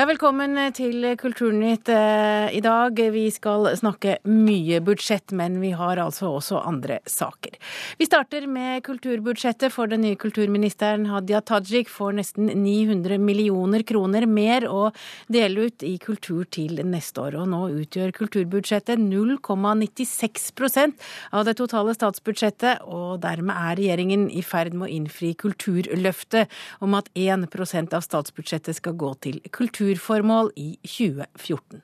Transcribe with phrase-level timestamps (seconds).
[0.00, 2.96] Ja, velkommen til Kulturnytt eh, i dag.
[3.12, 7.58] Vi skal snakke mye budsjett, men vi har altså også andre saker.
[8.00, 14.24] Vi starter med kulturbudsjettet, for den nye kulturministeren Hadia Tajik får nesten 900 millioner kroner
[14.24, 14.88] mer å
[15.28, 17.36] dele ut i kultur til neste år.
[17.42, 20.96] Og nå utgjør kulturbudsjettet 0,96%
[21.36, 26.48] av det totale statsbudsjettet, og dermed er regjeringen i ferd med å innfri kulturløftet
[26.80, 31.82] om at 1% av statsbudsjettet skal gå til kultur kulturformål i 2014.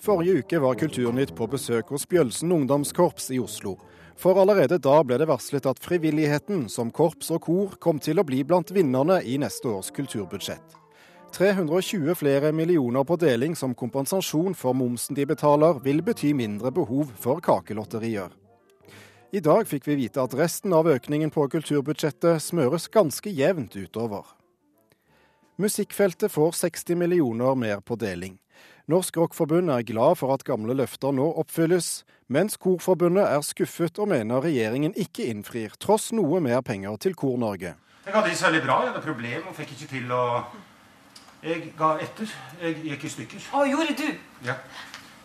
[0.00, 3.76] Forrige uke var Kulturnytt på besøk hos Bjølsen ungdomskorps i Oslo.
[4.16, 8.26] For allerede da ble det varslet at frivilligheten, som korps og kor, kom til å
[8.26, 10.76] bli blant vinnerne i neste års kulturbudsjett.
[11.36, 17.14] 320 flere millioner på deling som kompensasjon for momsen de betaler, vil bety mindre behov
[17.20, 18.39] for kakelotterier.
[19.30, 24.24] I dag fikk vi vite at resten av økningen på kulturbudsjettet smøres ganske jevnt utover.
[25.62, 28.40] Musikkfeltet får 60 millioner mer på deling.
[28.90, 34.10] Norsk Rockforbund er glad for at gamle løfter nå oppfylles, mens Korforbundet er skuffet og
[34.10, 37.76] mener regjeringen ikke innfrir, tross noe mer penger til Kor-Norge.
[38.02, 38.80] Jeg hadde det veldig bra.
[38.82, 40.24] Jeg hadde problemer og fikk ikke til å
[41.40, 42.32] Jeg ga etter.
[42.60, 43.44] Jeg gikk i stykker.
[43.54, 44.08] Å, gjorde du?
[44.44, 44.58] Ja.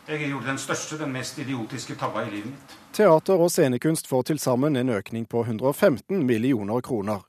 [0.06, 2.74] Jeg gjorde den største, den mest idiotiske tabba i livet mitt.
[2.94, 7.24] Teater og scenekunst får til sammen en økning på 115 millioner kroner.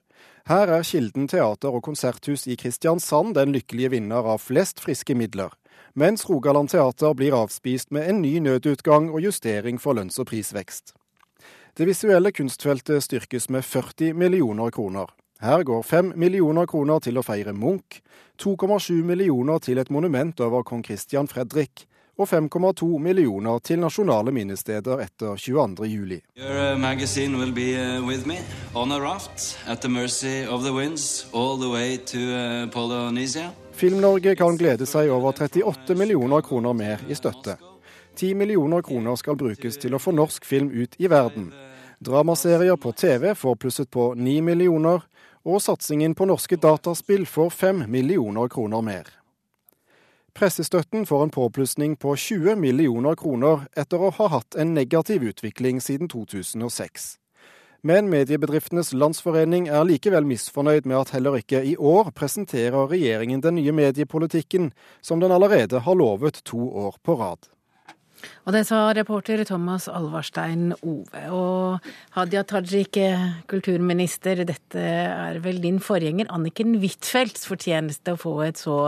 [0.46, 5.56] Her er Kilden teater og konserthus i Kristiansand den lykkelige vinner av flest friske midler,
[5.94, 10.92] mens Rogaland teater blir avspist med en ny nødutgang og justering for lønns- og prisvekst.
[11.76, 15.08] Det visuelle kunstfeltet styrkes med 40 millioner kroner.
[15.40, 18.02] Her går 5 millioner kroner til å feire Munch,
[18.36, 25.02] 2,7 millioner til et monument over kong Christian Fredrik, og 5,2 millioner til nasjonale minnesteder
[25.04, 26.20] etter 22.07.
[33.76, 37.58] Film-Norge kan glede seg over 38 millioner kroner mer i støtte.
[38.16, 41.50] 10 millioner kroner skal brukes til å få norsk film ut i verden.
[42.00, 45.04] Dramaserier på TV får plusset på 9 millioner,
[45.44, 49.15] og satsingen på norske dataspill får 5 millioner kroner mer.
[50.36, 55.78] Pressestøtten får en påplussing på 20 millioner kroner etter å ha hatt en negativ utvikling
[55.80, 57.06] siden 2006.
[57.80, 63.56] Men Mediebedriftenes Landsforening er likevel misfornøyd med at heller ikke i år presenterer regjeringen den
[63.56, 67.48] nye mediepolitikken som den allerede har lovet to år på rad.
[68.46, 71.22] Og det sa reporter Thomas Alvarstein Ove.
[71.34, 72.98] Og Hadia Tajik,
[73.50, 78.78] kulturminister, dette er vel din forgjenger Anniken Huitfeldts fortjeneste å få et så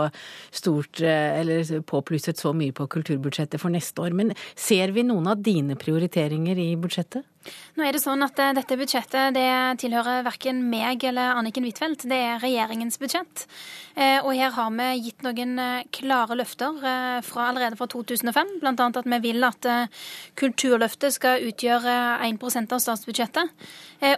[0.55, 4.15] stort, eller påplusset så mye på kulturbudsjettet for neste år.
[4.15, 7.27] Men ser vi noen av dine prioriteringer i budsjettet?
[7.79, 9.49] Nå er det sånn at eh, Dette budsjettet det
[9.79, 12.03] tilhører verken meg eller Anniken Huitfeldt.
[12.11, 13.45] Det er regjeringens budsjett.
[13.95, 16.75] Eh, og her har vi gitt noen eh, klare løfter
[17.23, 18.51] fra, allerede fra 2005.
[18.59, 18.73] Bl.a.
[18.89, 19.67] at vi vil at
[20.39, 21.93] Kulturløftet skal utgjøre
[22.27, 23.55] 1% av statsbudsjettet.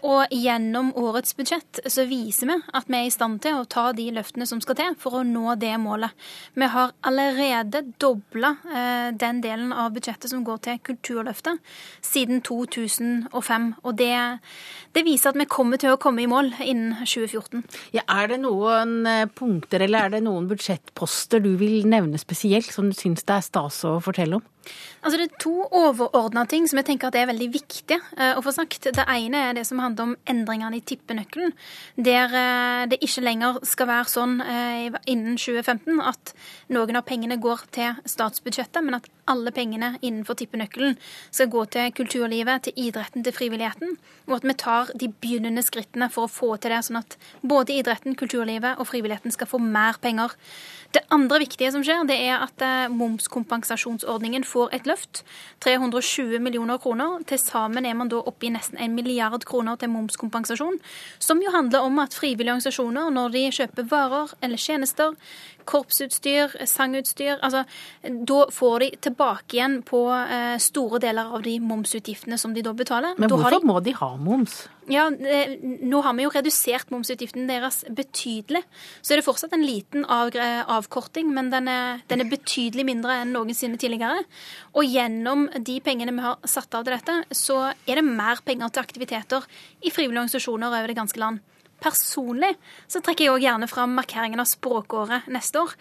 [0.06, 3.88] Og gjennom årets budsjett så viser vi at vi er i stand til å ta
[3.97, 6.14] de løftene som skal til for å nå det målet.
[6.53, 8.53] Vi har allerede dobla
[9.18, 11.62] den delen av budsjettet som går til Kulturløftet
[12.06, 13.68] siden 2000 2005.
[13.84, 14.14] Og det,
[14.96, 17.64] det, viser at vi kommer til å komme i mål innen 2014.
[17.98, 22.72] Ja, er det noen eh, punkter eller er det noen budsjettposter du vil nevne spesielt,
[22.74, 24.48] som du syns det er stas å fortelle om?
[25.01, 28.44] Altså Det er to overordna ting som jeg tenker at er veldig viktige uh, å
[28.45, 28.85] få sagt.
[28.94, 31.55] Det ene er det som handler om endringene i tippenøkkelen.
[31.97, 36.33] Der uh, det ikke lenger skal være sånn uh, innen 2015 at
[36.69, 40.93] noen av pengene går til statsbudsjettet, men at alle pengene innenfor tippenøkkelen
[41.31, 43.97] skal gå til kulturlivet, til idretten, til frivilligheten.
[44.29, 47.79] Og at vi tar de begynnende skrittene for å få til det, sånn at både
[47.79, 50.38] idretten, kulturlivet og frivilligheten skal få mer penger.
[50.93, 55.23] Det andre viktige som skjer, det er at momskompensasjonsordningen får et løft.
[55.63, 57.22] 320 millioner kroner.
[57.29, 60.79] Til sammen er man da oppe i nesten en milliard kroner til momskompensasjon.
[61.20, 65.16] Som jo handler om at frivillige organisasjoner, når de kjøper varer eller tjenester,
[65.70, 67.37] korpsutstyr, sangutstyr.
[67.41, 67.64] Altså,
[68.03, 72.73] da får de tilbake igjen på eh, store deler av de momsutgiftene som de da
[72.78, 73.17] betaler.
[73.22, 73.66] Men hvorfor de...
[73.67, 74.64] må de ha moms?
[74.89, 78.63] Ja, eh, Nå har vi jo redusert momsutgiftene deres betydelig.
[79.01, 83.35] Så er det fortsatt en liten avkorting, men den er, den er, betydelig mindre enn
[83.35, 84.23] noensinne tidligere.
[84.73, 88.73] Og gjennom de pengene vi har satt av til dette, så er det mer penger
[88.73, 89.45] til aktiviteter
[89.81, 91.41] i frivillige organisasjoner over det ganske land.
[91.81, 92.51] Personlig
[92.85, 95.72] så trekker jeg òg gjerne fram markeringen av språkåret neste år.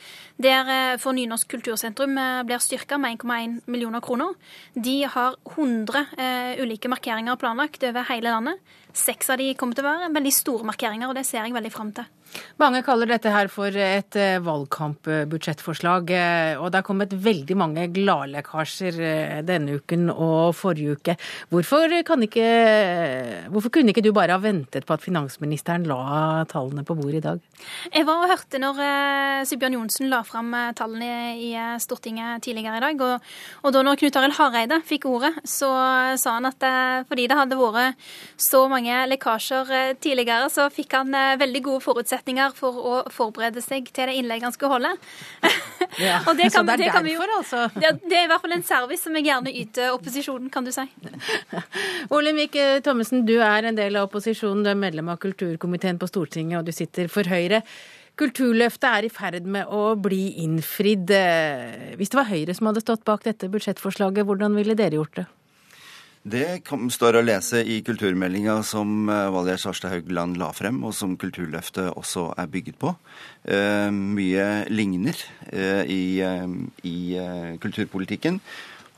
[0.41, 4.32] Der eh, for Nynorsk kultursentrum eh, blir styrka med 1,1 millioner kroner.
[4.73, 8.73] De har 100 eh, ulike markeringer planlagt over hele landet.
[8.97, 11.75] Seks av de kommer til å være veldig store markeringer, og det ser jeg veldig
[11.75, 12.09] fram til.
[12.61, 17.87] Mange kaller dette her for et eh, valgkampbudsjettforslag, eh, og det er kommet veldig mange
[17.95, 21.17] gladlekkasjer eh, denne uken og forrige uke.
[21.51, 22.47] Hvorfor, ikke,
[23.51, 27.25] hvorfor, kunne ikke du bare ha ventet på at finansministeren la tallene på bordet i
[27.25, 27.41] dag?
[27.91, 28.79] Jeg var og hørte når
[29.49, 31.51] Sibjørn Johnsen la fram tallene i
[31.83, 33.05] Stortinget tidligere i dag.
[33.09, 33.33] Og,
[33.65, 35.71] og da når Knut Arild Hareide fikk ordet, så
[36.21, 36.69] sa han at
[37.09, 38.11] fordi det hadde vært
[38.41, 44.11] så mange lekkasjer tidligere, så fikk han veldig gode forutsetninger for å forberede seg til
[44.11, 44.94] det innlegget han skulle holde.
[45.99, 47.62] Ja, og det kan, så det er det derfor, altså?
[47.81, 50.73] Det, det, er i hvert fall en service som jeg gjerne yter opposisjonen, kan du
[50.75, 50.85] si.
[52.15, 54.65] Olemic Thommessen, du er en del av opposisjonen.
[54.65, 57.62] Du er medlem av kulturkomiteen på Stortinget, og du sitter for Høyre.
[58.21, 61.12] Kulturløftet er i ferd med å bli innfridd.
[61.97, 65.29] Hvis det var Høyre som hadde stått bak dette budsjettforslaget, hvordan ville dere gjort det?
[66.21, 66.61] Det
[66.93, 71.95] står å lese i kulturmeldinga som eh, Valgerd Sarstad Haugland la frem, og som Kulturløftet
[71.97, 72.93] også er bygget på.
[73.49, 75.17] Eh, mye ligner
[75.49, 76.21] eh, i,
[76.85, 78.37] i kulturpolitikken.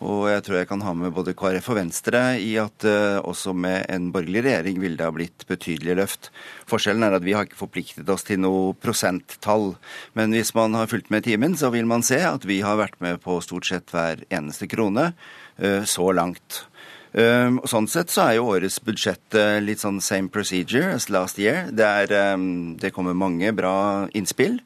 [0.03, 3.53] Og jeg tror jeg kan ha med både KrF og Venstre i at uh, også
[3.55, 6.31] med en borgerlig regjering ville det ha blitt betydelige løft.
[6.67, 9.77] Forskjellen er at vi har ikke forpliktet oss til noe prosenttall.
[10.19, 12.99] Men hvis man har fulgt med timen, så vil man se at vi har vært
[13.05, 16.65] med på stort sett hver eneste krone uh, så langt.
[17.12, 21.11] Um, og Sånn sett så er jo årets budsjett uh, litt sånn same procedure as
[21.12, 21.69] last year.
[21.69, 24.59] Det, er, um, det kommer mange bra innspill.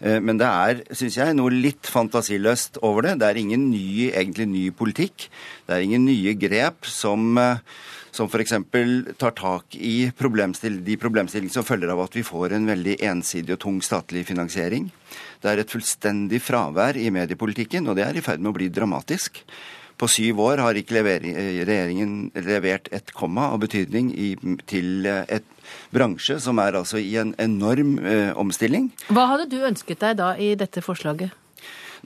[0.00, 3.18] Uh, men det er, syns jeg, noe litt fantasiløst over det.
[3.20, 5.28] Det er ingen ny, egentlig ny politikk.
[5.68, 7.60] Det er ingen nye grep som uh,
[8.10, 8.54] som f.eks.
[9.18, 13.54] tar tak i problemstill de problemstillingene som følger av at vi får en veldig ensidig
[13.54, 14.88] og tung statlig finansiering.
[15.42, 18.70] Det er et fullstendig fravær i mediepolitikken, og det er i ferd med å bli
[18.72, 19.44] dramatisk.
[20.00, 24.30] På syv år har ikke regjeringen levert et komma av betydning i,
[24.70, 25.44] til eh, et
[25.92, 28.88] bransje som er altså i en enorm eh, omstilling.
[29.12, 31.36] Hva hadde du ønsket deg da i dette forslaget?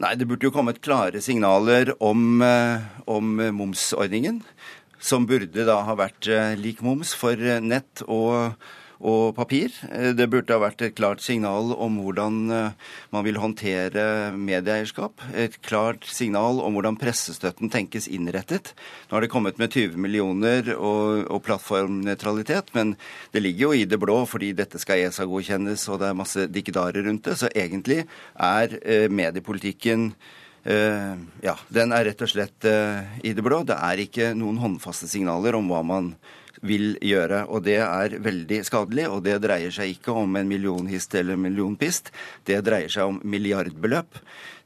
[0.02, 4.42] Nei, Det burde jo kommet klare signaler om, eh, om momsordningen.
[4.98, 8.58] Som burde da ha vært eh, lik moms for nett og
[9.04, 9.72] og papir.
[9.92, 15.22] Eh, det burde ha vært et klart signal om hvordan eh, man vil håndtere medieeierskap.
[15.36, 18.72] Et klart signal om hvordan pressestøtten tenkes innrettet.
[19.08, 22.94] Nå har det kommet med 20 millioner og, og plattformnøytralitet, men
[23.34, 27.04] det ligger jo i det blå fordi dette skal ESA-godkjennes og det er masse dikkedarer
[27.04, 27.36] rundt det.
[27.40, 28.04] Så egentlig
[28.34, 30.14] er eh, mediepolitikken
[30.64, 33.58] Uh, ja, den er rett og slett uh, i det blå.
[33.68, 36.06] Det er ikke noen håndfaste signaler om hva man
[36.64, 37.44] vil gjøre.
[37.52, 41.44] Og det er veldig skadelig, og det dreier seg ikke om en millionhist eller en
[41.44, 42.10] millionpist.
[42.46, 44.20] Det dreier seg om milliardbeløp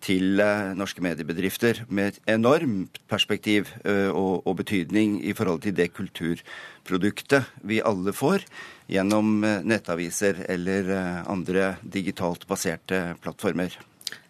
[0.04, 5.74] til eh, norske mediebedrifter med et enormt perspektiv eh, og, og betydning i forhold til
[5.74, 8.46] det kulturproduktet vi alle får
[8.88, 10.94] gjennom eh, nettaviser eller
[11.26, 13.74] andre digitalt baserte plattformer.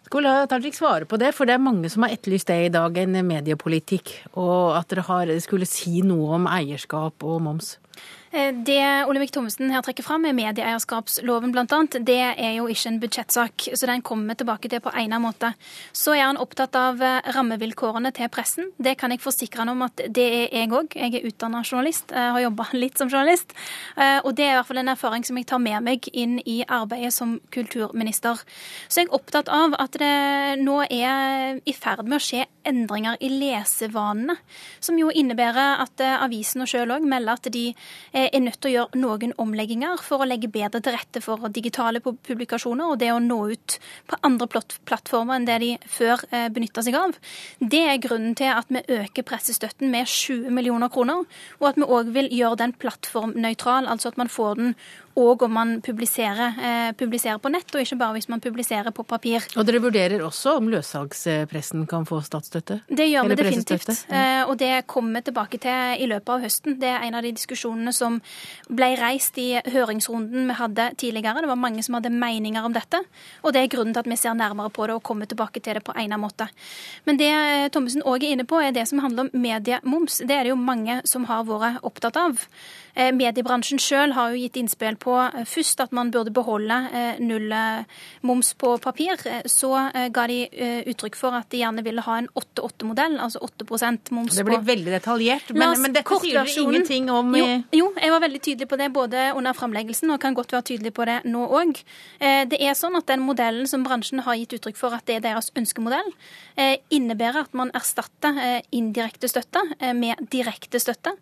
[0.09, 2.69] Skal la Tajik svare på det, for det er mange som har etterlyst det i
[2.73, 4.09] dag, en mediepolitikk,
[4.41, 7.75] og at dere har, skulle si noe om eierskap og moms.
[8.31, 11.65] Eh, det Olemic Thommessen her trekker fram, er medieeierskapsloven bl.a.
[12.05, 15.53] Det er jo ikke en budsjettsak, så den kommer vi tilbake til på egnet måte.
[15.97, 18.69] Så er han opptatt av eh, rammevilkårene til pressen.
[18.77, 20.93] Det kan jeg forsikre han om at det er jeg òg.
[20.93, 23.55] Jeg er utdanna journalist, jeg har jobba litt som journalist.
[23.97, 26.37] Eh, og det er i hvert fall en erfaring som jeg tar med meg inn
[26.45, 28.43] i arbeidet som kulturminister.
[28.87, 33.17] Så jeg er opptatt av at det nå er i ferd med å skje endringer
[33.23, 34.35] i lesevanene,
[34.79, 37.69] som jo innebærer at avisene sjøl òg melder at de
[38.11, 41.49] Eh, er nødt til å gjøre noen omlegginger for å legge bedre til rette for
[41.53, 43.75] digitale publikasjoner og det å nå ut
[44.09, 47.13] på andre plattformer enn det de før eh, benytta seg av.
[47.59, 51.27] Det er grunnen til at vi øker pressestøtten med 20 millioner kroner,
[51.59, 54.73] og at vi òg vil gjøre den plattformnøytral, altså at man får den
[55.17, 59.03] og om man publiserer, eh, publiserer, på nett, og ikke bare hvis man publiserer på
[59.03, 59.43] papir.
[59.57, 62.81] Og dere vurderer også om løssalgspressen kan få statsstøtte?
[62.87, 66.79] Det gjør vi definitivt, eh, og det kommer vi tilbake til i løpet av høsten.
[66.79, 68.21] Det er en av de diskusjonene som
[68.69, 71.41] ble reist i høringsrunden vi hadde tidligere.
[71.41, 73.01] Det var mange som hadde meninger om dette,
[73.43, 75.73] og det er grunnen til at vi ser nærmere på det og kommer tilbake til
[75.73, 76.49] det på egnet måte.
[77.05, 80.21] Men det eh, Thommessen òg er inne på, er det som handler om mediemoms.
[80.25, 82.45] Det er det jo mange som har vært opptatt av.
[82.99, 85.15] Eh, mediebransjen sjøl har jo gitt innspill på
[85.47, 86.77] først at man burde beholde
[87.23, 87.53] null
[88.27, 89.71] moms på papir, så
[90.13, 90.39] ga de
[90.91, 94.65] uttrykk for at de gjerne ville ha en 8-8-modell, altså 8% moms på Det blir
[94.67, 98.69] veldig detaljert, men, men dette sier du ingenting om jo, jo, jeg var veldig tydelig
[98.71, 101.79] på det både under framleggelsen og kan godt være tydelig på det nå òg.
[102.19, 105.25] Det er sånn at den modellen som bransjen har gitt uttrykk for at det er
[105.29, 106.11] deres ønskemodell,
[106.91, 109.63] innebærer at man erstatter indirekte støtte
[109.95, 111.15] med direkte støtte.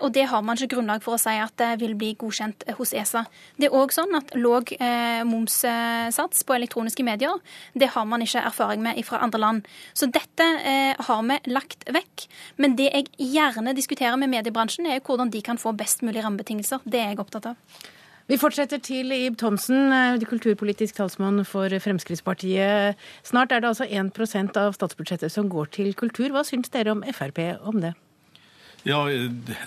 [0.00, 2.94] Og det har man ikke grunnlag for å si at det vil bli godkjent hos
[2.96, 3.24] ESA.
[3.58, 7.40] Det er òg sånn at låg eh, momssats på elektroniske medier,
[7.74, 9.72] det har man ikke erfaring med fra andre land.
[9.96, 12.28] Så dette eh, har vi lagt vekk.
[12.60, 16.84] Men det jeg gjerne diskuterer med mediebransjen, er hvordan de kan få best mulig rammebetingelser.
[16.84, 17.84] Det er jeg opptatt av.
[18.24, 22.96] Vi fortsetter til Ib Thomsen, eh, kulturpolitisk talsmann for Fremskrittspartiet.
[23.22, 26.30] Snart er det altså 1% av statsbudsjettet som går til kultur.
[26.32, 27.92] Hva syns dere om Frp om det?
[28.84, 28.98] Ja,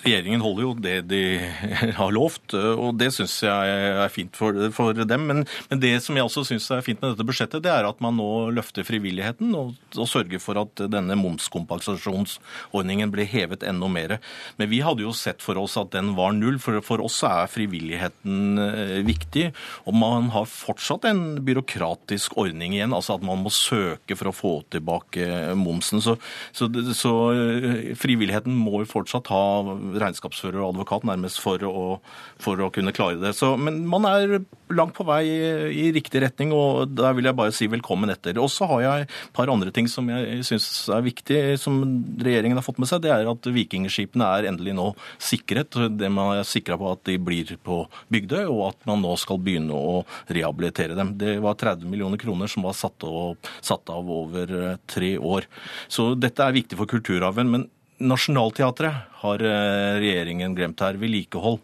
[0.03, 1.19] Regjeringen holder jo det de
[1.99, 5.23] har lovt, og det syns jeg er fint for, for dem.
[5.25, 5.39] Men,
[5.71, 8.13] men, det som jeg også syns er fint med dette budsjettet, det er at man
[8.19, 14.19] nå løfter frivilligheten og, og sørger for at denne momskompensasjonsordningen blir hevet enda mer.
[14.61, 17.49] Men vi hadde jo sett for oss at den var null, for for oss er
[17.49, 19.47] frivilligheten eh, viktig.
[19.89, 24.37] Og man har fortsatt en byråkratisk ordning igjen, altså at man må søke for å
[24.37, 26.05] få tilbake momsen.
[26.05, 26.19] Så,
[26.53, 31.99] så, så eh, frivilligheten må jo fortsatt fortsatt ha regnskapsfører og advokat nærmest for å,
[32.43, 33.33] for å kunne klare det.
[33.37, 34.41] Så, men man er
[34.75, 38.37] langt på vei i, riktig retning, og der vil jeg bare si velkommen etter.
[38.41, 41.79] Og så har jeg et par andre ting som jeg syns er viktig, som
[42.23, 43.03] regjeringen har fått med seg.
[43.05, 44.89] Det er at vikingskipene er endelig nå
[45.23, 45.79] sikret.
[45.97, 47.81] Det man er sikra på at de blir på
[48.13, 51.15] Bygdøy, og at man nå skal begynne å rehabilitere dem.
[51.19, 54.53] Det var 30 millioner kroner som var satt av, satt av over
[54.89, 55.47] tre år.
[55.91, 57.47] Så dette er viktig for kulturarven.
[57.47, 60.97] men Nationaltheatret har eh, regjeringen glemt her.
[61.01, 61.61] Vedlikehold.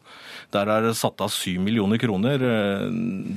[0.54, 2.42] Der er det satt av 7 millioner kroner.
[2.42, 2.88] Eh,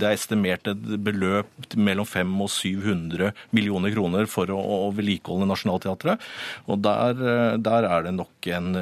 [0.00, 6.24] det er estimert et beløp mellom 500 og 700 millioner kroner for å, vedlikeholde Nationaltheatret.
[6.72, 8.72] Og der, eh, der, er det nok, en,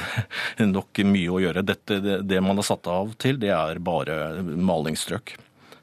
[0.76, 1.66] nok mye å gjøre.
[1.66, 5.34] Dette, det, det man har satt av til, det er bare malingsstrøk.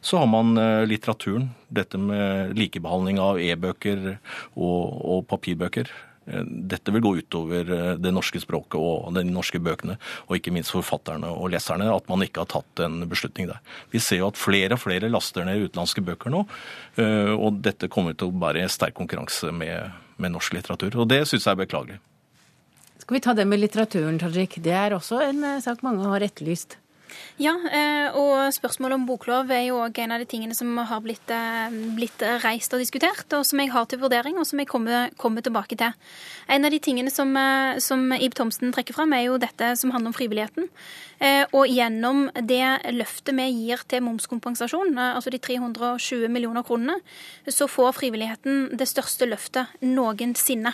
[0.05, 0.53] Så har man
[0.86, 1.50] litteraturen.
[1.74, 5.89] Dette med likebehandling av e-bøker og, og papirbøker.
[6.25, 10.53] Eh, dette vil gå utover eh, det norske språket og de norske bøkene, og ikke
[10.55, 13.62] minst forfatterne og leserne, at man ikke har tatt en beslutning der.
[13.94, 16.46] Vi ser jo at flere og flere laster ned utenlandske bøker nå,
[17.01, 20.98] eh, og dette kommer til å være sterk konkurranse med, med norsk litteratur.
[21.03, 22.01] Og det syns jeg er beklagelig.
[23.05, 24.58] Skal vi ta det med litteraturen, Tajik?
[24.65, 26.79] Det er også en sak mange har etterlyst.
[27.36, 31.02] Ja, eh, og spørsmålet om boklov er jo òg en av de tingene som har
[31.04, 34.68] blitt, eh, blitt, reist og diskutert, og som jeg har til vurdering, og som jeg
[34.68, 35.92] kommer, kommer tilbake til.
[36.48, 39.92] En av de tingene som, eh, som Ib Thomsen trekker fram, er jo dette som
[39.92, 40.70] handler om frivilligheten.
[41.54, 47.00] Og gjennom det løftet vi gir til momskompensasjon, altså de 320 millioner kronene,
[47.48, 50.74] så får frivilligheten det største løftet noensinne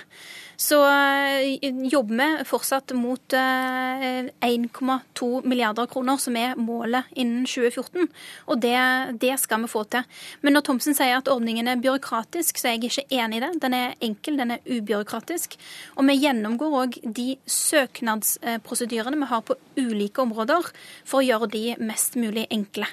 [0.62, 8.06] så eh, jobber vi fortsatt mot 1,2 eh, milliarder kroner, som er målet innen 2014.
[8.46, 8.78] Og det,
[9.24, 10.06] det, skal vi få til.
[10.46, 13.52] Men når Thomsen sier at ordningen er byråkratisk, så er jeg ikke enig i det.
[13.66, 15.58] Den er enkel, den er ubyråkratisk.
[15.98, 20.70] Og vi gjennomgår òg de søknadsprosedyrene vi har på ulike områder,
[21.02, 22.86] for å gjøre de mest mulig enkle.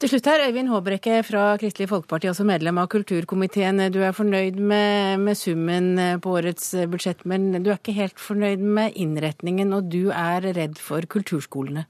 [0.00, 3.82] Til slutt her, Øyvind Håbrekke fra Kristelig Folkeparti, også medlem av kulturkomiteen.
[3.92, 5.90] Du er fornøyd med, med, summen
[6.24, 10.80] på årets budsjett, men du er ikke helt fornøyd med innretningen, og du er redd
[10.80, 11.82] for kulturskolene?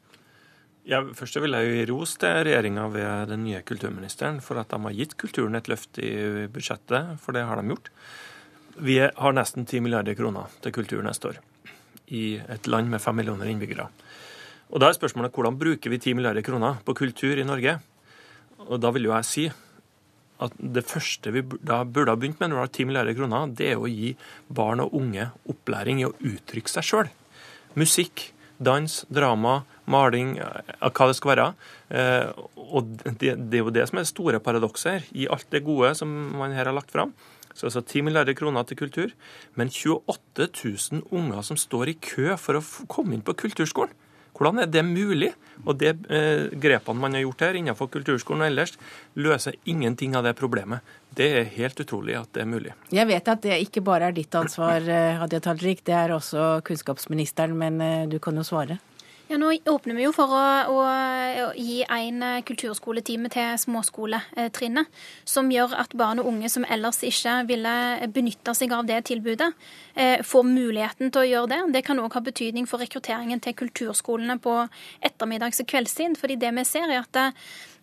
[0.91, 4.75] Ja, først vil jeg jo gi ros til regjeringa ved den nye kulturministeren for at
[4.75, 6.11] de har gitt kulturen et løft i
[6.51, 7.93] budsjettet, for det har de gjort.
[8.91, 11.39] Vi har nesten 10 milliarder kroner til kultur neste år,
[12.11, 13.87] i et land med 5 millioner innbyggere.
[14.75, 17.79] Og Da er spørsmålet hvordan bruker vi 10 milliarder kroner på kultur i Norge?
[18.69, 19.47] Og da vil jo jeg si
[20.41, 23.51] at det første vi da burde ha begynt med når vi har 10 milliarder kroner,
[23.57, 24.15] det er å gi
[24.49, 27.11] barn og unge opplæring i å uttrykke seg sjøl.
[27.79, 31.47] Musikk, dans, drama, maling, eh, hva det skal være.
[31.93, 32.89] Eh, og
[33.21, 35.93] det, det er jo det som er det store paradokset her, i alt det gode
[35.99, 36.09] som
[36.41, 37.13] man her har lagt fram.
[37.53, 39.11] Så altså 10 milliarder kroner til kultur,
[39.59, 43.93] men 28 000 unger som står i kø for å komme inn på kulturskolen.
[44.37, 45.33] Hvordan er det mulig?
[45.69, 48.77] Og det eh, grepene man har gjort her innenfor kulturskolen og ellers,
[49.21, 50.81] løser ingenting av det problemet.
[51.17, 52.73] Det er helt utrolig at det er mulig.
[52.95, 56.63] Jeg vet at det ikke bare er ditt ansvar, eh, Hadia Tajik, det er også
[56.65, 58.81] kunnskapsministeren, men eh, du kan jo svare.
[59.31, 60.39] Ja, Nå åpner vi jo for å,
[60.75, 64.89] å, å gi en kulturskoletime til småskoletrinnet,
[65.23, 67.75] som gjør at barn og unge som ellers ikke ville
[68.11, 69.53] benytta seg av det tilbudet,
[69.95, 71.61] eh, får muligheten til å gjøre det.
[71.77, 74.57] Det kan òg ha betydning for rekrutteringen til kulturskolene på
[74.99, 76.19] ettermiddags- og kveldstid.
[76.19, 77.29] fordi det vi ser er at det,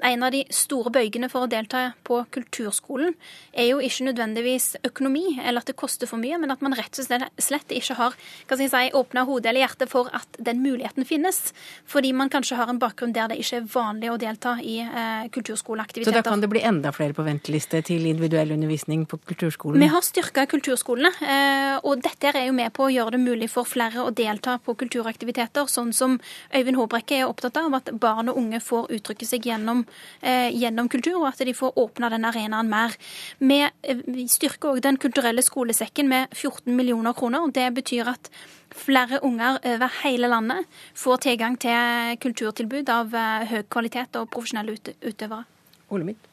[0.06, 3.16] en av de store bøygene for å delta på kulturskolen
[3.58, 7.00] er jo ikke nødvendigvis økonomi, eller at det koster for mye, men at man rett
[7.02, 11.52] og slett ikke har hva si, åpna hodet eller hjertet for at den muligheten finnes.
[11.90, 15.26] Fordi man kanskje har en bakgrunn der det ikke er vanlig å delta i eh,
[15.34, 16.14] kulturskoleaktiviteter.
[16.14, 19.82] Så da kan det bli enda flere på venteliste til individuell undervisning på kulturskolen?
[19.82, 23.50] Vi har styrka kulturskolene, eh, og dette er jo med på å gjøre det mulig
[23.54, 26.20] for flere å delta på kulturaktiviteter, sånn som
[26.54, 29.87] Øyvind Håbrekke er opptatt av, at barn og unge får uttrykke seg gjennom
[30.22, 32.96] gjennom kultur, og at de får åpna den arenaen mer.
[33.40, 37.42] Vi, eh, vi styrker òg Den kulturelle skolesekken med 14 millioner kroner.
[37.42, 38.30] og Det betyr at
[38.72, 44.78] flere unger over hele landet får tilgang til kulturtilbud av eh, høy kvalitet og profesjonelle
[45.02, 45.46] utøvere.
[45.90, 46.28] Ole Midt.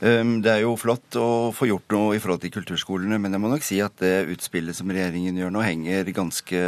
[0.00, 3.40] Ehm, det er jo flott å få gjort noe i forhold til kulturskolene, men jeg
[3.40, 6.60] må nok si at det utspillet som regjeringen gjør nå, henger ganske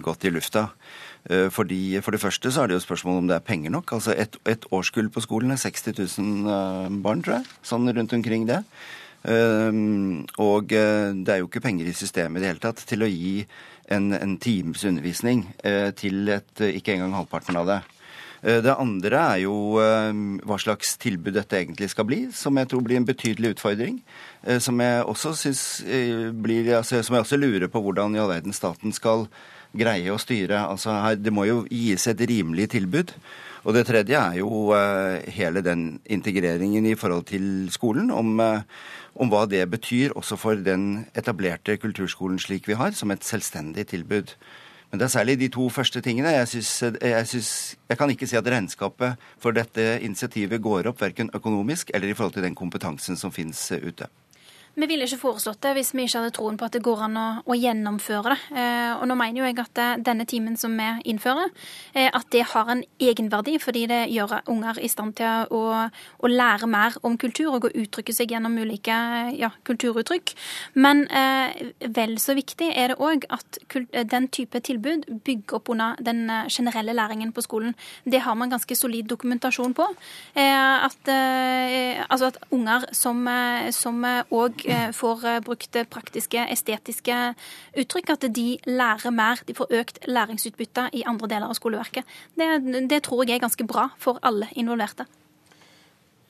[0.00, 0.68] godt i lufta.
[1.28, 3.92] Eh, fordi For det første så er det jo spørsmål om det er penger nok.
[3.92, 7.46] Altså Et, et årskull på skolen er 60 000 eh, barn, tror jeg.
[7.62, 8.62] Sånn rundt omkring det.
[9.24, 9.70] Eh,
[10.38, 13.44] og det er jo ikke penger i systemet i det hele tatt til å gi
[13.90, 15.48] en, en times undervisning
[15.98, 17.80] til et, ikke engang halvparten av det.
[18.40, 23.00] Det andre er jo hva slags tilbud dette egentlig skal bli, som jeg tror blir
[23.00, 23.98] en betydelig utfordring.
[24.62, 25.34] Som jeg også,
[26.38, 29.26] blir, altså, som jeg også lurer på hvordan i all verden staten skal
[29.76, 30.64] greie å styre.
[30.66, 33.14] Altså her, Det må jo gis et rimelig tilbud.
[33.64, 38.62] Og det tredje er jo uh, hele den integreringen i forhold til skolen, om, uh,
[39.14, 43.86] om, hva det betyr også for den etablerte kulturskolen slik vi har, som et selvstendig
[43.92, 44.32] tilbud.
[44.90, 46.32] Men det er særlig de to første tingene.
[46.34, 46.72] Jeg, synes,
[47.02, 51.92] jeg, synes, jeg kan ikke si at regnskapet for dette initiativet går opp, verken økonomisk
[51.94, 54.08] eller i forhold til den kompetansen som finnes ute.
[54.80, 57.16] Vi ville ikke foreslått det hvis vi ikke hadde troen på at det går an
[57.20, 58.36] å, å gjennomføre det.
[58.56, 61.50] Eh, og nå mener jo jeg at eh, denne timen som vi innfører,
[61.92, 65.60] eh, at det har en egenverdi, fordi det gjør unger i stand til å,
[65.90, 68.96] å lære mer om kultur og å uttrykke seg gjennom ulike
[69.36, 70.32] ja, kulturuttrykk.
[70.80, 73.60] Men eh, vel så viktig er det òg at
[74.14, 77.76] den type tilbud bygger opp under den generelle læringen på skolen.
[78.08, 79.90] Det har man ganske solid dokumentasjon på.
[80.32, 87.20] Eh, at, eh, altså at unger som òg Eh, får eh, brukt praktiske, estetiske
[87.82, 89.42] uttrykk, at de lærer mer.
[89.46, 92.18] De får økt læringsutbytte i andre deler av skoleverket.
[92.38, 92.50] Det,
[92.90, 95.08] det tror jeg er ganske bra for alle involverte.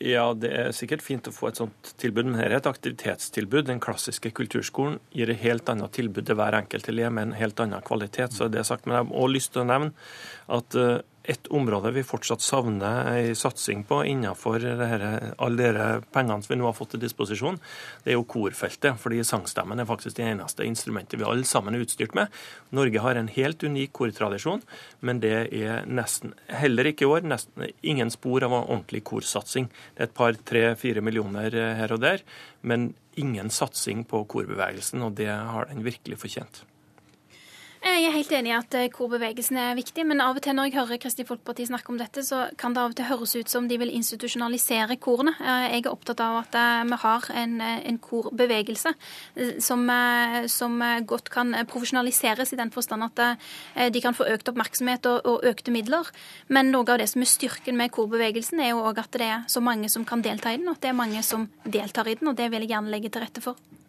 [0.00, 3.66] Ja, det er sikkert fint å få et sånt tilbud, men her er et aktivitetstilbud.
[3.68, 7.60] Den klassiske kulturskolen gir et helt annet tilbud til hver enkelt elev med en helt
[7.60, 8.32] annen kvalitet.
[8.32, 8.86] så det er sagt.
[8.86, 9.92] Men jeg har også lyst til å nevne
[10.56, 16.52] at eh, et område vi fortsatt savner en satsing på innenfor alle de pengene som
[16.52, 17.60] vi nå har fått til disposisjon,
[18.04, 18.98] det er jo korfeltet.
[18.98, 22.28] fordi sangstemmen er faktisk det eneste instrumentet vi alle sammen er utstyrt med.
[22.74, 24.62] Norge har en helt unik kortradisjon,
[25.00, 29.70] men det er nesten, heller ikke i år, nesten ingen spor av en ordentlig korsatsing.
[29.94, 32.24] Det er et par, tre, fire millioner her og der,
[32.62, 36.64] men ingen satsing på korbevegelsen, og det har den virkelig fortjent.
[37.80, 40.66] Jeg er helt enig i at eh, korbevegelsen er viktig, men av og til når
[40.68, 43.48] jeg hører Kristelig Folkeparti snakke om dette, så kan det av og til høres ut
[43.48, 45.32] som de vil institusjonalisere korene.
[45.40, 48.92] Eh, jeg er opptatt av at eh, vi har en, en korbevegelse
[49.64, 49.88] som,
[50.52, 50.76] som,
[51.08, 53.22] godt kan profesjonaliseres i den forstand at
[53.94, 56.12] de kan få økt oppmerksomhet og, og, økte midler.
[56.52, 59.48] Men noe av det som er styrken med korbevegelsen, er jo òg at det er
[59.48, 62.18] så mange som kan delta i den, og at det er mange som deltar i
[62.20, 63.79] den, og det vil jeg gjerne legge til rette for.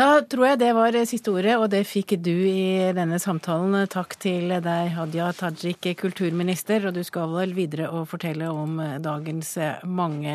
[0.00, 3.74] Da tror jeg det var siste ordet, og det fikk du i denne samtalen.
[3.92, 9.50] Takk til deg, Hadia Tajik, kulturminister, og du skal vel videre og fortelle om dagens
[9.84, 10.32] mange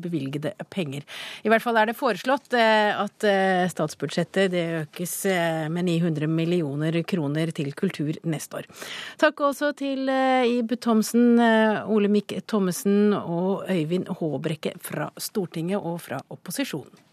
[0.00, 1.04] bevilgede penger.
[1.44, 6.32] I hvert fall er det foreslått eh, at eh, statsbudsjettet det økes eh, med 900
[6.32, 8.72] millioner kroner til kultur neste år.
[9.20, 11.36] Takk også til Ib Thomsen,
[11.84, 17.11] Olemic Thommessen og Øyvind Håbrekke fra Stortinget og fra opposisjonen.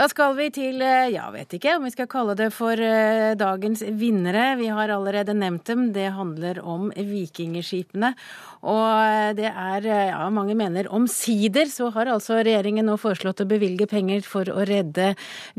[0.00, 3.34] Da skal vi til, eh, ja, vet ikke om vi skal kalle det for eh,
[3.36, 4.56] dagens vinnere.
[4.56, 5.82] Vi har allerede nevnt dem.
[5.92, 8.14] Det handler om vikingskipene.
[8.64, 13.48] Og eh, det er, ja, mange mener omsider så har altså regjeringen nå foreslått å
[13.50, 15.10] bevilge penger for å redde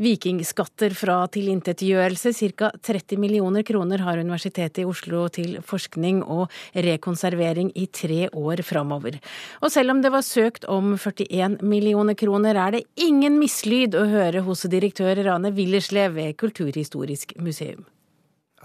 [0.02, 2.34] vikingskatter fra tilintetgjørelse.
[2.58, 2.72] Ca.
[2.82, 9.22] 30 millioner kroner har Universitetet i Oslo til forskning og rekonservering i tre år framover.
[9.62, 14.08] Og selv om det var søkt om 41 millioner kroner, er det ingen mislyd å
[14.10, 17.84] høre høre hos direktør Rane Willerslev ved Kulturhistorisk museum.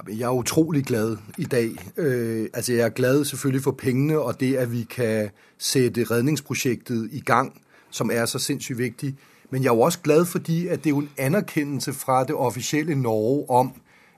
[0.08, 1.70] Jeg er utrolig glad i dag.
[1.98, 7.10] Øh, altså jeg er glad selvfølgelig for pengene og det at vi kan sette redningsprosjektet
[7.12, 9.16] i gang, som er så sinnssykt viktig.
[9.50, 12.36] Men jeg er jo også glad fordi at det er jo en anerkjennelse fra det
[12.36, 13.74] offisielle Norge om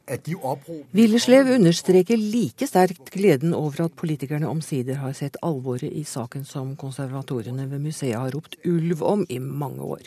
[0.07, 5.83] at de opprop Willerslev understreker like sterkt gleden over at politikerne omsider har sett alvoret
[5.91, 9.99] i saken som konservatorene ved museet har ropt ulv om i mange år.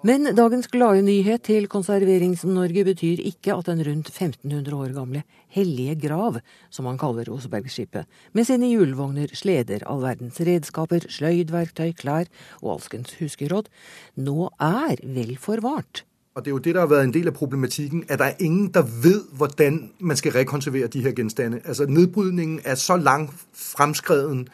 [0.00, 5.20] Men dagens glade nyhet til Konserverings-Norge betyr ikke at den rundt 1500 år gamle
[5.52, 6.38] Hellige grav,
[6.72, 12.32] som man kaller Osebergskipet, med sine hjulvogner, sleder, all verdens redskaper, sløydverktøy, klær
[12.62, 13.68] og alskens huskeråd,
[14.16, 16.06] nå er vel forvart.
[16.34, 18.40] Og Det er jo det der har vært en del av problematikken, at det er
[18.40, 21.60] ingen der vet hvordan man skal rekonservere de her gjenstandene.
[21.66, 24.48] Altså Nedbrydningen er så langt fremskreden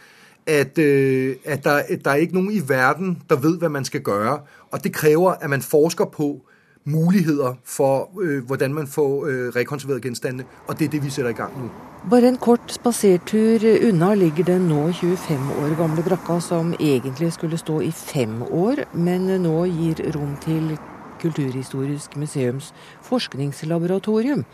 [0.46, 4.00] at, øh, at der, der, er ikke noen i verden der vet hva man skal
[4.00, 4.40] gøre.
[4.70, 6.40] Og det krever at man forsker på
[6.84, 10.44] muligheter for øh, hvordan man får øh, rekonserveret genstandene.
[10.66, 11.68] Og det er det vi setter i gang nå.
[12.10, 17.58] Bare en kort spasertur unna ligger den nå 25 år gamle brakka som egentlig skulle
[17.58, 20.78] stå i fem år, men nå gir rom til
[21.20, 24.44] Kulturhistorisk museums forskningslaboratorium,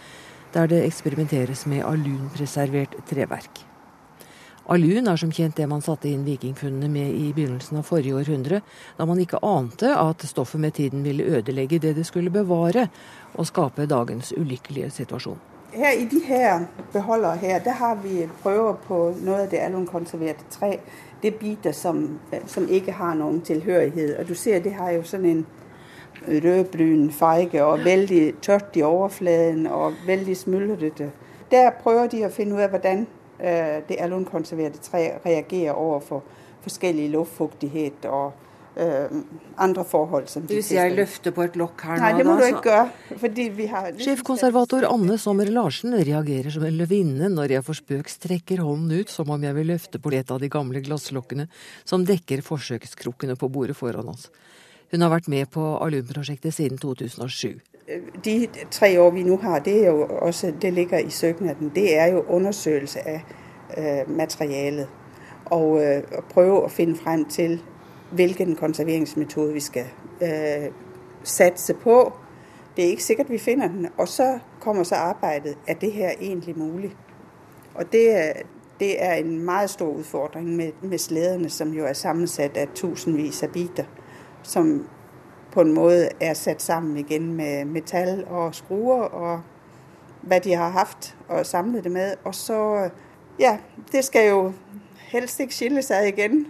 [0.55, 3.72] der det eksperimenteres med alunpreservert treverk.
[4.71, 8.61] Alun er som kjent det man satte inn vikingfunnene med i begynnelsen av forrige århundre,
[8.97, 12.87] da man ikke ante at stoffet med tiden ville ødelegge det det skulle bevare,
[13.35, 15.41] og skape dagens ulykkelige situasjon.
[15.73, 20.45] Her I de her beholdere her, der har vi prøver på noe av det alunkonserverte
[20.51, 20.77] tre.
[21.23, 24.19] Det er biter som, som ikke har noen tilhørighet.
[24.21, 25.43] Og du ser det har jo sånn en
[26.45, 31.09] rødbrun farge og veldig tørt i overflaten og veldig smuldrete.
[31.51, 33.07] Der prøver de å finne ut av hvordan
[33.43, 36.23] det alunkonserverte tre reagerer overfor
[36.63, 38.33] forskjellig luftfuktighet og
[38.77, 39.17] øh,
[39.57, 40.29] andre forhold.
[40.31, 42.77] Som Hvis jeg løfter på et lokk her nå, Nei, det må da, du ikke
[42.77, 43.17] gjøre.
[43.25, 43.91] fordi vi har...
[43.99, 49.13] Sjefkonservator Anne Sommer Larsen reagerer som en løvinne når jeg for spøk strekker hånden ut
[49.13, 51.49] som om jeg vil løfte på et av de gamle glasslokkene
[51.85, 54.31] som dekker forsøkskrukkene på bordet foran oss.
[54.93, 57.72] Hun har vært med på alumprosjektet siden 2007
[58.25, 61.99] de tre år vi nå har, det, er jo også, det ligger i søknaden, det
[61.99, 63.21] er jo undersøkelse av
[63.79, 64.89] øh, materialet.
[65.45, 67.63] Og øh, prøve å finne frem til
[68.11, 69.85] hvilken konserveringsmetode vi skal
[70.23, 70.71] øh,
[71.23, 72.13] satse på.
[72.77, 73.89] Det er ikke sikkert vi finner den.
[73.97, 75.59] Og så kommer så arbeidet.
[75.67, 76.97] Er det her egentlig mulig?
[77.75, 78.33] Og det,
[78.81, 83.43] det er en meget stor utfordring med, med slederne, som jo er sammensatt av tusenvis
[83.43, 83.85] av biter.
[84.43, 84.87] Som
[85.53, 89.41] på en måte er satt sammen igjen med metall og skruer og
[90.23, 92.15] hva de har hatt og samlet det med.
[92.25, 92.91] Og så
[93.41, 93.57] Ja,
[93.93, 94.53] det skal jo
[95.09, 96.47] helst ikke skille seg igjen.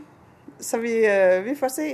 [0.61, 1.87] Så vi, øh, vi får se.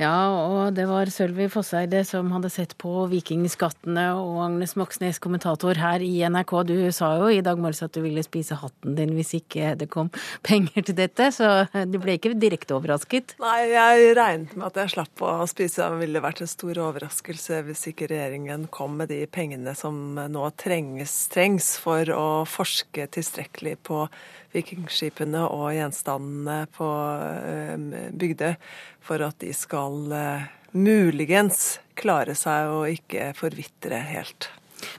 [0.00, 5.76] Ja, og det var Sølvi Fosseide som hadde sett på Vikingskattene, og Agnes Moxnes, kommentator
[5.76, 6.54] her i NRK.
[6.70, 9.90] Du sa jo i dag morges at du ville spise hatten din hvis ikke det
[9.92, 10.08] kom
[10.48, 13.36] penger til dette, så du ble ikke direkte overrasket?
[13.44, 15.84] Nei, jeg regnet med at jeg slapp å spise.
[15.84, 20.48] Det ville vært en stor overraskelse hvis ikke regjeringen kom med de pengene som nå
[20.56, 24.06] trengs, trengs for å forske tilstrekkelig på
[24.50, 26.88] vikingskipene og gjenstandene på
[28.18, 28.56] Bygdøy
[29.04, 34.50] for at de skal eh, muligens klare seg og ikke forvitre helt.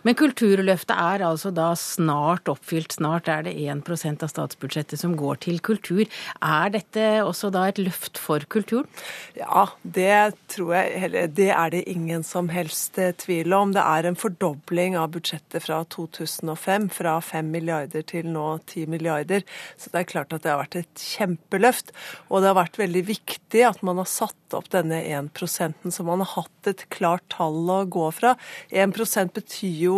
[0.06, 2.96] Men Kulturløftet er altså da snart oppfylt.
[2.98, 6.04] Snart er det 1% av statsbudsjettet som går til kultur.
[6.42, 8.90] Er dette også da et løft for kulturen?
[9.38, 13.74] Ja, det tror jeg Det er det ingen som helst eh, tvil om.
[13.76, 19.46] Det er en fordobling av budsjettet fra 2005, fra 5 milliarder til nå 10 milliarder.
[19.78, 21.96] Så det er klart at det har vært et kjempeløft.
[22.30, 26.24] Og det har vært veldig viktig at man har satt opp denne 1% så man
[26.24, 28.36] har hatt et klart tall å gå fra.
[28.70, 28.94] 1
[29.36, 29.98] betyr jo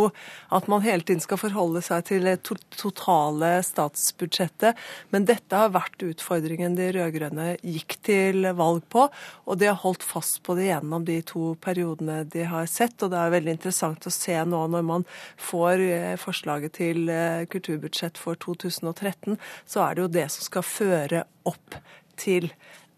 [0.54, 4.80] at man hele tiden skal forholde seg til det totale statsbudsjettet.
[5.14, 9.08] Men dette har vært utfordringen de rød-grønne gikk til valg på.
[9.48, 12.98] Og de har holdt fast på det gjennom de to periodene de har sett.
[13.04, 15.08] Og det er veldig interessant å se nå når man
[15.42, 20.68] får eh, forslaget til eh, kulturbudsjett for 2013, så er det jo det som skal
[20.68, 21.78] føre opp
[22.20, 22.52] til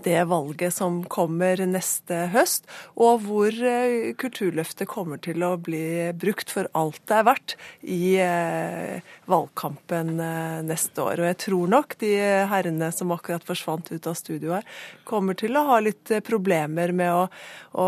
[0.04, 2.68] det valget som kommer neste høst,
[3.00, 8.02] og hvor eh, Kulturløftet kommer til å bli brukt for alt det er verdt i
[8.22, 11.22] eh, valgkampen eh, neste år.
[11.22, 12.12] Og jeg tror nok de
[12.52, 14.68] herrene som akkurat forsvant ut av studio her,
[15.08, 17.26] kommer til å ha litt problemer med å,
[17.80, 17.88] å,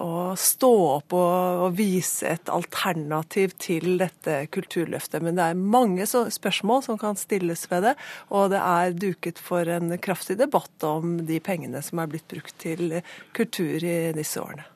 [0.00, 5.22] å stå opp og, og, vise et alternativ til dette Kulturløftet.
[5.24, 7.94] Men det er mange spørsmål som kan stilles ved det,
[8.30, 12.56] og det er duket for en kraftig debatt om de pengene som er blitt brukt
[12.62, 13.00] til
[13.36, 14.66] kultur i disse årene.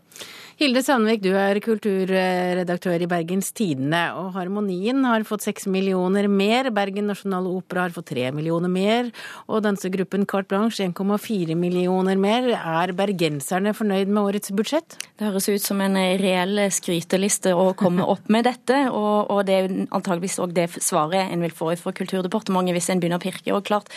[0.54, 6.68] Hilde Sandvik, du er kulturredaktør i Bergens Tidende, og Harmonien har fått seks millioner mer.
[6.70, 9.08] Bergen Nasjonale Opera har fått tre millioner mer,
[9.50, 12.46] og dansegruppen Carte Blanche 1,4 millioner mer.
[12.54, 14.94] Er bergenserne fornøyd med årets budsjett?
[15.18, 19.58] Det høres ut som en reell skryteliste å komme opp med dette, og, og det
[19.58, 23.50] er antageligvis òg det svaret en vil få fra Kulturdepartementet hvis en begynner å pirke.
[23.58, 23.90] Og klart,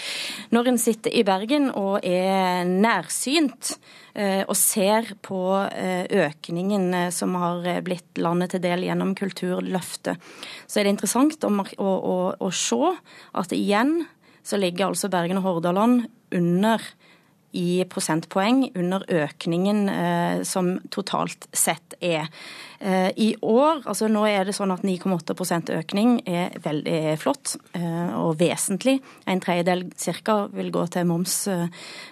[0.49, 3.75] når en sitter i Bergen og er nærsynt,
[4.49, 10.17] og ser på eh, økningen eh, som har blitt landet til del gjennom Kulturløftet,
[10.65, 12.93] så er det interessant å, å, å, å se
[13.37, 13.99] at igjen
[14.47, 16.81] så ligger altså Bergen og Hordaland under
[17.57, 22.29] i prosentpoeng under økningen eh, som totalt sett er.
[22.79, 28.13] Eh, I år, altså nå er det sånn at 9,8 økning er veldig flott eh,
[28.17, 28.99] og vesentlig.
[29.25, 30.37] En tredjedel ca.
[30.53, 31.39] vil gå til moms,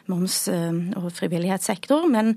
[0.09, 2.07] moms og frivillighetssektor.
[2.09, 2.35] Men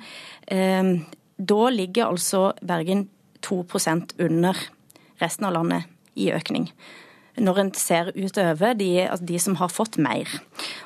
[0.48, 3.06] da ligger altså Bergen
[3.44, 4.64] 2% under
[5.22, 6.68] resten av landet i økning
[7.40, 10.30] når en ser utover de, altså de som har fått mer.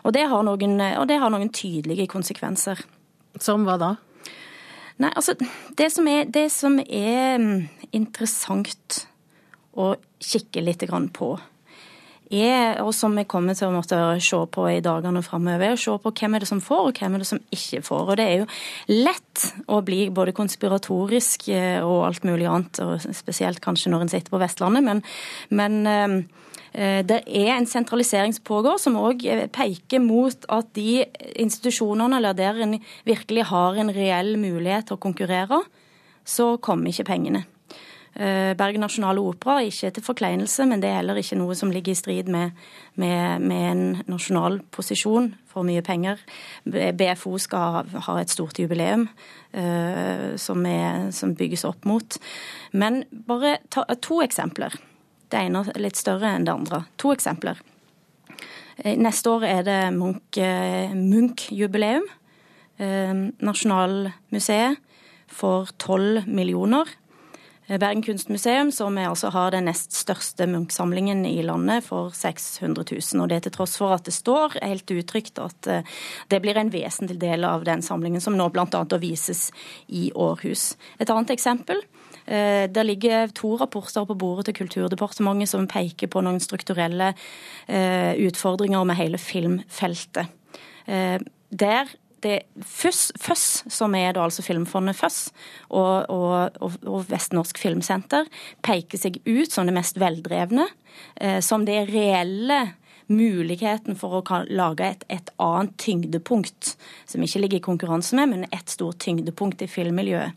[0.02, 2.80] Og det, noen, og det har noen tydelige konsekvenser.
[3.40, 3.94] Som hva da?
[5.00, 5.34] Nei, altså,
[5.78, 7.62] det som er, det som er mm,
[7.96, 9.06] interessant
[9.72, 10.84] å kikke litt
[11.16, 11.32] på,
[12.32, 16.14] er, og som vi kommer til å måtte se på i dagene framover, se på
[16.18, 18.04] hvem er det som får, og hvem er det som ikke får.
[18.06, 18.50] Og det er jo
[18.92, 24.14] lett å bli både konspiratorisk eh, og alt mulig annet, og spesielt kanskje når en
[24.16, 25.04] sitter på Vestlandet, men,
[25.52, 26.22] men eh,
[26.72, 31.04] Eh, det er en sentralisering som pågår, som òg peker mot at de
[31.36, 35.60] institusjonene eller der en virkelig har en reell mulighet til å konkurrere,
[36.24, 37.44] så kommer ikke pengene.
[38.12, 41.70] Eh, Bergen Nasjonale Opera er ikke til forkleinelse, men det er heller ikke noe som
[41.72, 42.51] ligger i strid med,
[43.01, 46.20] med, med en nasjonal posisjon for mye penger.
[46.68, 52.18] BFO skal ha, et stort jubileum uh, som, er, som, bygges opp mot.
[52.77, 54.77] Men bare ta, to eksempler.
[55.33, 56.85] Det ene er litt større enn det andre.
[57.01, 57.57] To eksempler.
[58.77, 62.05] Eh, neste år er det Munch-jubileum.
[62.83, 64.81] Munch Nasjonalmuseet
[65.33, 66.88] får 12 millioner.
[67.68, 73.22] Eh, Bergen kunstmuseum, som altså har den nest største Munch-samlingen i landet, får 600 000.
[73.22, 75.70] Og det til tross for at det står helt uttrykt at
[76.29, 78.85] det blir en vesentlig del av den samlingen, som nå bl.a.
[79.03, 79.51] vises
[79.88, 80.72] i Århus.
[80.98, 81.83] Et annet eksempel
[82.25, 87.12] Eh, det ligger to rapporter på bordet til Kulturdepartementet som peker på noen strukturelle
[87.66, 90.31] eh, utfordringer med hele filmfeltet.
[90.87, 91.18] Eh,
[91.51, 91.90] der
[92.24, 95.18] det FØS, FØS, som er da altså Filmfondet FØS,
[95.70, 98.30] og, og, og Vestnorsk Filmsenter,
[98.64, 100.68] peker seg ut som det mest veldrevne,
[101.42, 102.62] som det reelle
[103.12, 106.74] muligheten for å lage et, et, annet tyngdepunkt,
[107.08, 110.37] som ikke ligger i konkurranse med, men et stort tyngdepunkt i filmmiljøet.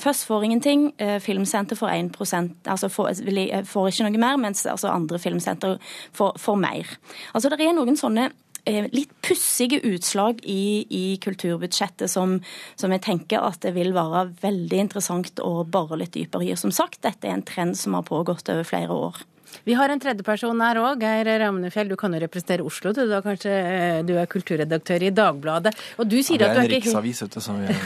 [0.00, 3.22] Først får ingenting, eh, Filmsenter får 1% altså får,
[3.68, 5.78] får, ikke noe mer, mens altså andre filmsenter
[6.12, 6.96] får, får mer.
[7.34, 8.32] Altså Det er noen sånne eh,
[8.66, 12.38] litt pussige utslag i, i kulturbudsjettet som,
[12.78, 16.56] som, jeg tenker at det vil være veldig interessant å bore litt dypere i.
[16.56, 19.22] Som sagt, dette er en trend som har pågått over flere år.
[19.64, 21.02] Vi har en tredjeperson her òg.
[21.02, 22.92] Geir Ramnefjell, du kan jo representere Oslo.
[22.96, 25.74] Du, da kanskje eh, du er kulturredaktør i Dagbladet.
[26.02, 27.76] Og du sier ja, du er ikke riksavis, vet du, som vi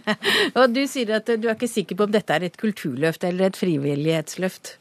[0.60, 3.50] Og du sier at du er ikke sikker på om dette er et kulturløft eller
[3.50, 4.76] et frivillighetsløft?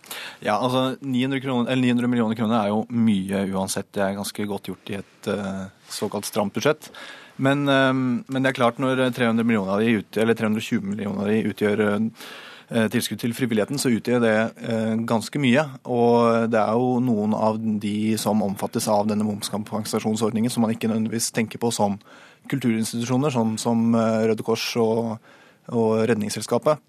[0.46, 3.92] Ja, altså 900, kroner, 900 millioner kroner er jo mye uansett.
[3.96, 6.92] Det er ganske godt gjort i et uh, såkalt stramt budsjett.
[7.36, 11.26] Men, um, men, det er klart når 300 millioner av de utgjør, eller 320 millioner
[11.26, 12.28] av de utgjør uh,
[12.70, 15.66] tilskudd til frivilligheten, så utgjør det eh, ganske mye.
[15.86, 20.90] Og det er jo noen av de som omfattes av denne momskompensasjonsordningen som man ikke
[20.90, 22.00] nødvendigvis tenker på som
[22.50, 25.16] kulturinstitusjoner, sånn som eh, Røde Kors og,
[25.74, 26.82] og Redningsselskapet.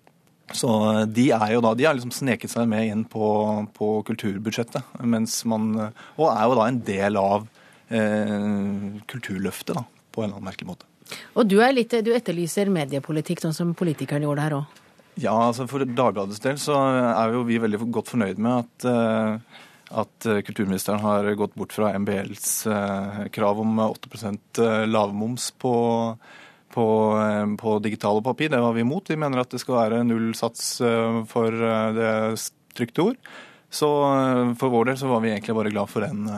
[0.55, 0.71] Så
[1.11, 3.29] de er jo da, de har liksom sneket seg med inn på,
[3.75, 4.95] på kulturbudsjettet.
[5.03, 5.73] Mens man,
[6.17, 7.49] og er jo da en del av
[7.91, 9.83] eh, kulturløftet, da,
[10.15, 10.89] på en eller annen merkelig måte.
[11.39, 14.83] Og du, litt, du etterlyser mediepolitikk, sånn som politikerne gjorde her òg?
[15.17, 19.63] Ja, altså For Dagbladets del så er jo vi veldig godt fornøyd med at, eh,
[20.03, 25.73] at kulturministeren har gått bort fra MBLs eh, krav om 8% lavmoms på,
[26.77, 26.87] på,
[27.23, 28.53] eh, på digital og papir.
[28.53, 29.09] Det var vi imot.
[29.09, 30.77] Vi mener at det skal være null sats
[31.33, 31.65] for
[31.97, 32.13] det
[32.77, 33.35] trykte ord.
[33.73, 33.89] Så
[34.61, 36.29] for vår del så var vi egentlig bare glad for den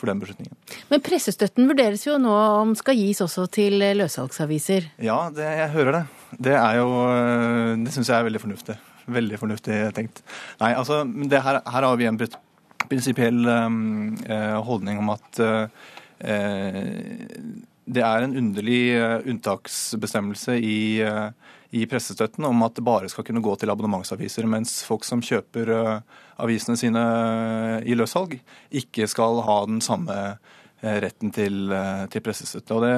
[0.00, 0.54] for den beslutningen.
[0.90, 4.90] Men pressestøtten vurderes jo nå om skal gis også til løssalgsaviser?
[5.02, 6.04] Ja, det, jeg hører det.
[6.38, 8.76] Det er jo eh, Det syns jeg er veldig fornuftig.
[9.14, 10.22] Veldig fornuftig tenkt.
[10.62, 12.18] Nei, altså, her, her, har vi en
[12.88, 14.16] prinsipiell um,
[14.64, 15.66] holdning om at uh,
[17.84, 21.28] det er en underlig uh, unntaksbestemmelse i, uh,
[21.76, 25.74] i pressestøtten om at det bare skal kunne gå til abonnementsaviser, mens folk som kjøper
[26.40, 27.04] avisene sine
[27.84, 28.38] i løssalg,
[28.72, 30.16] ikke skal ha den samme
[30.80, 31.72] retten til,
[32.12, 32.76] til pressestøtte.
[32.76, 32.96] Og det,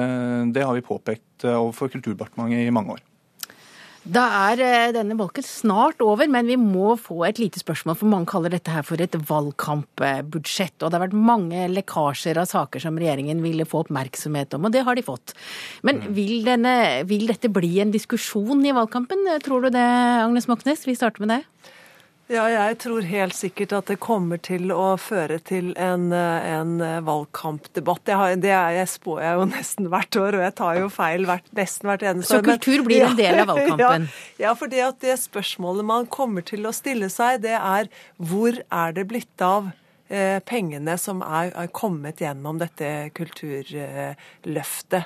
[0.55, 3.03] det har vi påpekt overfor Kulturdepartementet i mange år.
[4.07, 8.11] Da er eh, denne bolken snart over, men vi må få et lite spørsmål, for
[8.11, 10.77] mange kaller dette her for et valgkampbudsjett.
[10.79, 14.75] Og det har vært mange lekkasjer av saker som regjeringen ville få oppmerksomhet om, og
[14.75, 15.35] det har de fått.
[15.87, 16.07] Men mm.
[16.15, 16.75] vil, denne,
[17.09, 19.27] vil dette bli en diskusjon i valgkampen?
[19.43, 19.87] Tror du det,
[20.23, 20.87] Agnes Moxnes?
[20.87, 21.73] Vi starter med deg.
[22.27, 26.73] Ja, jeg tror helt sikkert at det kommer til å føre til en, en
[27.07, 28.11] valgkampdebatt.
[28.19, 31.23] Har, det er, jeg spår jeg jo nesten hvert år, og jeg tar jo feil
[31.29, 32.43] hvert, nesten hvert eneste år.
[32.43, 34.07] Så kultur blir en del av valgkampen?
[34.35, 37.87] Ja, ja for det, spørsmålet man kommer til å stille seg, det er
[38.19, 39.71] hvor er det blitt av
[40.09, 45.03] eh, pengene som er, er, kommet gjennom dette kulturløftet.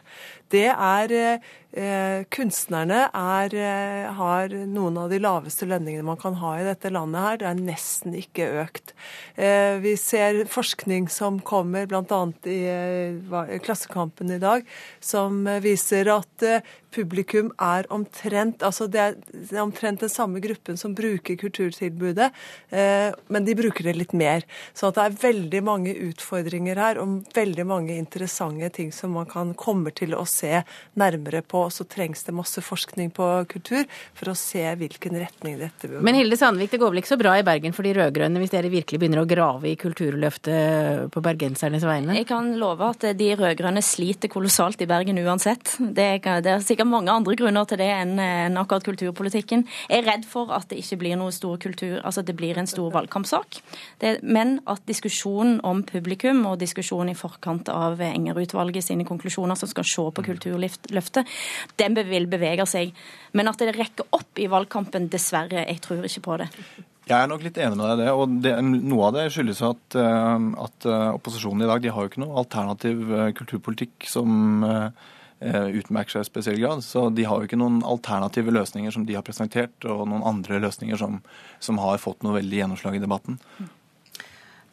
[0.51, 6.57] Det er Eh, kunstnerne er, eh, har noen av de laveste lønningene man kan ha
[6.59, 7.37] i dette landet her.
[7.37, 8.91] Det er nesten ikke økt.
[9.37, 12.33] Eh, vi ser forskning som kommer bl.a.
[12.43, 14.67] i Klassekampen i dag,
[14.99, 21.37] som viser at publikum er omtrent altså det er omtrent den samme gruppen som bruker
[21.39, 22.31] kulturtilbudet,
[22.71, 24.43] men de bruker det litt mer.
[24.73, 29.53] Så det er veldig mange utfordringer her, og veldig mange interessante ting som man kan
[29.55, 30.40] komme til å se
[30.99, 33.85] nærmere på og så trengs det masse forskning på kultur
[34.17, 36.05] for å se hvilken retning dette bør gå.
[36.07, 38.53] Men Hilde Sandvik, det går vel ikke så bra i Bergen for de rød-grønne hvis
[38.53, 42.17] dere virkelig begynner å grave i Kulturløftet på bergensernes vegne?
[42.19, 45.75] Jeg kan love at de rød-grønne sliter kolossalt i Bergen uansett.
[45.79, 49.65] Det er, det er, sikkert mange andre grunner til det enn, enn akkurat kulturpolitikken.
[49.89, 52.69] Jeg er redd for at det ikke blir noe stor kultur, altså det blir en
[52.69, 53.61] stor valgkampsak.
[54.01, 59.69] Det, men at diskusjonen om publikum og diskusjonen i forkant av Enger-utvalget sine konklusjoner som
[59.69, 61.35] skal se på Kulturløftet,
[61.81, 62.95] den vil bevege seg.
[63.37, 65.67] Men at det rekker opp i valgkampen, dessverre.
[65.67, 66.49] Jeg tror ikke på det.
[67.09, 68.11] Jeg er nok litt enig med deg i det.
[68.13, 72.05] og det, Noe av det skyldes at, eh, at, eh, opposisjonen i dag de har
[72.05, 74.61] jo ikke noe alternativ eh, kulturpolitikk som
[75.41, 76.83] utmerker seg i spesiell grad.
[76.85, 80.59] Så de har jo ikke noen alternative løsninger som de har presentert, og noen andre
[80.61, 81.15] løsninger som,
[81.57, 83.39] som har fått noe veldig gjennomslag i debatten.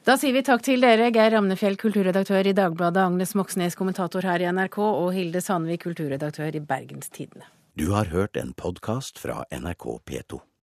[0.08, 4.40] Da sier vi takk til dere, Geir Ramnefjell, kulturredaktør i Dagbladet, Agnes Moxnes, kommentator her
[4.40, 7.44] i NRK, og Hilde Sandvik, kulturredaktør i Bergens Tidende.
[7.76, 10.40] Du har hørt en podkast fra NRK P2.